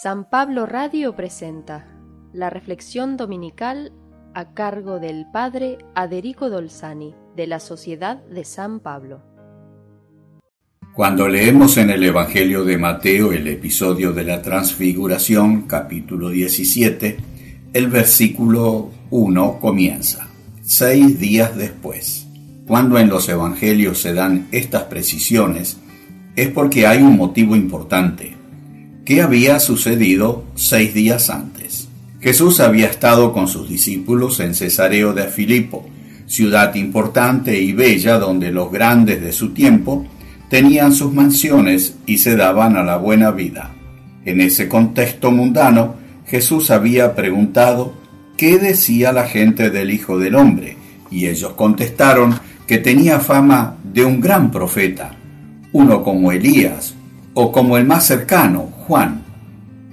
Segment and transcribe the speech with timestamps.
[0.00, 1.86] San Pablo Radio presenta
[2.32, 3.92] la reflexión dominical
[4.34, 9.20] a cargo del Padre Aderico Dolzani de la Sociedad de San Pablo.
[10.94, 17.18] Cuando leemos en el Evangelio de Mateo el episodio de la Transfiguración, capítulo 17,
[17.74, 20.26] el versículo 1 comienza,
[20.62, 22.26] seis días después.
[22.66, 25.76] Cuando en los Evangelios se dan estas precisiones,
[26.34, 28.41] es porque hay un motivo importante.
[29.04, 31.88] ¿Qué había sucedido seis días antes?
[32.20, 35.84] Jesús había estado con sus discípulos en Cesareo de Filipo,
[36.26, 40.06] ciudad importante y bella donde los grandes de su tiempo
[40.48, 43.74] tenían sus mansiones y se daban a la buena vida.
[44.24, 47.94] En ese contexto mundano, Jesús había preguntado
[48.36, 50.76] qué decía la gente del Hijo del Hombre,
[51.10, 52.38] y ellos contestaron
[52.68, 55.16] que tenía fama de un gran profeta,
[55.72, 56.94] uno como Elías
[57.34, 59.24] o como el más cercano, Juan.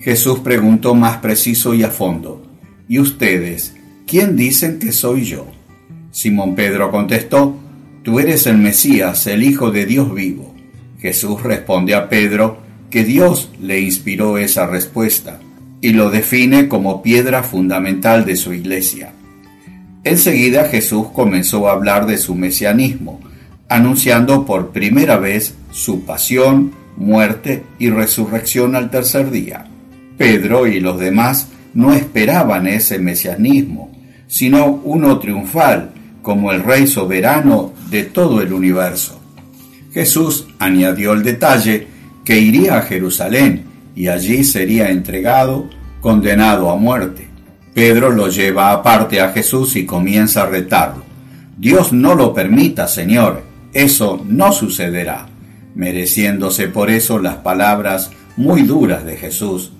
[0.00, 2.42] Jesús preguntó más preciso y a fondo,
[2.88, 3.74] ¿y ustedes,
[4.06, 5.46] quién dicen que soy yo?
[6.10, 7.56] Simón Pedro contestó,
[8.02, 10.54] Tú eres el Mesías, el Hijo de Dios vivo.
[10.98, 12.58] Jesús responde a Pedro
[12.90, 15.40] que Dios le inspiró esa respuesta
[15.80, 19.12] y lo define como piedra fundamental de su iglesia.
[20.04, 23.20] Enseguida Jesús comenzó a hablar de su mesianismo,
[23.68, 29.64] anunciando por primera vez su pasión, muerte y resurrección al tercer día.
[30.16, 33.92] Pedro y los demás no esperaban ese mesianismo,
[34.26, 39.20] sino uno triunfal, como el Rey soberano de todo el universo.
[39.92, 41.86] Jesús añadió el detalle
[42.24, 47.28] que iría a Jerusalén y allí sería entregado, condenado a muerte.
[47.72, 51.04] Pedro lo lleva aparte a Jesús y comienza a retarlo.
[51.56, 55.26] Dios no lo permita, Señor, eso no sucederá
[55.78, 59.72] mereciéndose por eso las palabras muy duras de Jesús.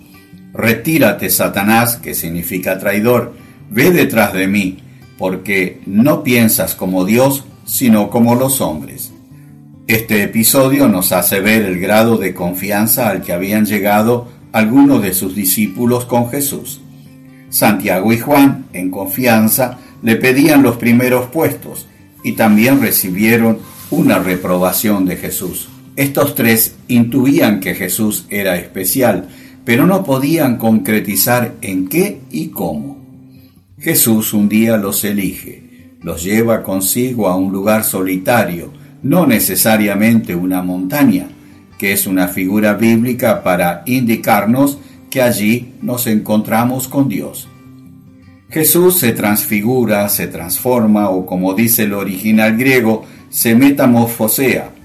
[0.53, 3.33] Retírate, Satanás, que significa traidor,
[3.69, 4.79] ve detrás de mí,
[5.17, 9.11] porque no piensas como Dios, sino como los hombres.
[9.87, 15.13] Este episodio nos hace ver el grado de confianza al que habían llegado algunos de
[15.13, 16.79] sus discípulos con Jesús.
[17.49, 21.87] Santiago y Juan, en confianza, le pedían los primeros puestos
[22.23, 23.59] y también recibieron
[23.91, 25.67] una reprobación de Jesús.
[25.99, 29.27] Estos tres intuían que Jesús era especial,
[29.65, 33.03] pero no podían concretizar en qué y cómo.
[33.77, 38.71] Jesús un día los elige, los lleva consigo a un lugar solitario,
[39.03, 41.27] no necesariamente una montaña,
[41.77, 44.77] que es una figura bíblica para indicarnos
[45.09, 47.49] que allí nos encontramos con Dios.
[48.49, 54.78] Jesús se transfigura, se transforma o como dice el original griego, se metamorfosea,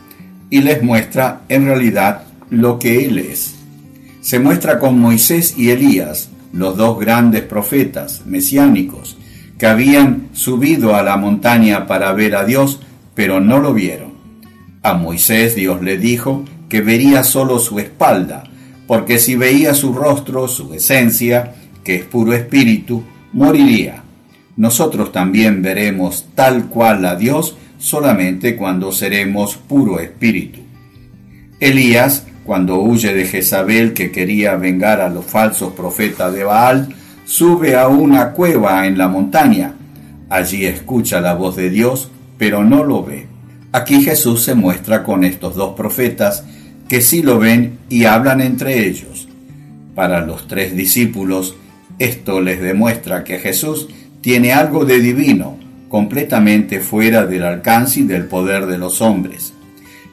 [0.54, 3.56] y les muestra en realidad lo que Él es.
[4.20, 9.16] Se muestra con Moisés y Elías, los dos grandes profetas mesiánicos,
[9.58, 12.78] que habían subido a la montaña para ver a Dios,
[13.16, 14.14] pero no lo vieron.
[14.84, 18.44] A Moisés Dios le dijo que vería solo su espalda,
[18.86, 24.04] porque si veía su rostro, su esencia, que es puro espíritu, moriría.
[24.56, 30.60] Nosotros también veremos tal cual a Dios solamente cuando seremos puro espíritu.
[31.60, 37.76] Elías, cuando huye de Jezabel que quería vengar a los falsos profetas de Baal, sube
[37.76, 39.74] a una cueva en la montaña.
[40.28, 43.26] Allí escucha la voz de Dios, pero no lo ve.
[43.72, 46.44] Aquí Jesús se muestra con estos dos profetas
[46.88, 49.28] que sí lo ven y hablan entre ellos.
[49.94, 51.56] Para los tres discípulos,
[51.98, 53.88] esto les demuestra que Jesús
[54.20, 55.58] tiene algo de divino,
[55.88, 59.52] completamente fuera del alcance y del poder de los hombres.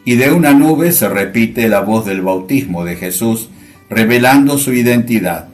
[0.05, 3.49] Y de una nube se repite la voz del bautismo de Jesús,
[3.89, 5.47] revelando su identidad.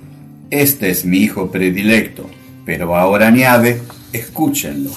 [0.50, 2.30] Este es mi Hijo predilecto,
[2.66, 3.82] pero ahora añade,
[4.14, 4.92] escúchenlo.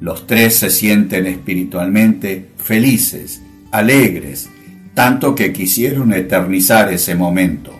[0.00, 4.48] Los tres se sienten espiritualmente felices, alegres,
[4.94, 7.78] tanto que quisieron eternizar ese momento.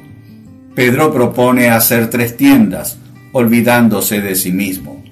[0.75, 2.99] Pedro propone hacer tres tiendas,
[3.33, 5.03] olvidándose de sí mismo.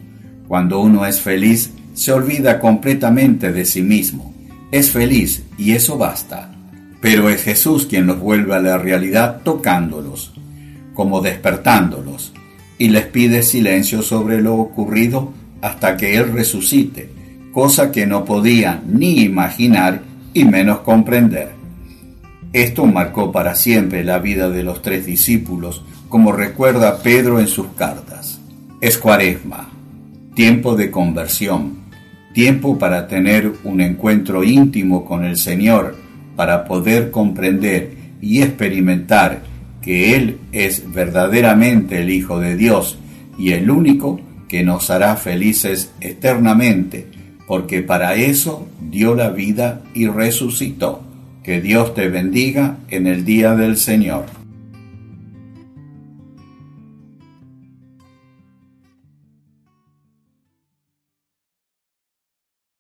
[0.49, 4.35] Cuando uno es feliz, se olvida completamente de sí mismo.
[4.73, 6.51] Es feliz y eso basta.
[7.03, 10.33] Pero es Jesús quien los vuelve a la realidad tocándolos,
[10.95, 12.33] como despertándolos,
[12.79, 17.11] y les pide silencio sobre lo ocurrido hasta que Él resucite,
[17.53, 20.03] cosa que no podían ni imaginar
[20.33, 21.53] y menos comprender.
[22.53, 27.67] Esto marcó para siempre la vida de los tres discípulos, como recuerda Pedro en sus
[27.77, 28.41] cartas.
[28.81, 29.69] Es cuaresma,
[30.39, 31.79] tiempo de conversión,
[32.33, 35.97] tiempo para tener un encuentro íntimo con el Señor,
[36.37, 39.43] para poder comprender y experimentar
[39.83, 43.01] que Él es verdaderamente el Hijo de Dios
[43.37, 47.09] y el único que nos hará felices eternamente,
[47.49, 51.03] porque para eso dio la vida y resucitó.
[51.43, 54.38] Que Dios te bendiga en el día del Señor.